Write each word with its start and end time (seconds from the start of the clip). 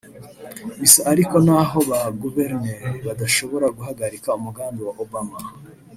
Bisa 0.79 1.01
ariko 1.11 1.35
n’aho 1.45 1.79
ba 1.89 1.99
Guverineri 2.21 2.91
badashobora 3.07 3.67
guhagarika 3.77 4.35
umugambi 4.39 4.81
wa 4.87 4.93
Obama 5.03 5.37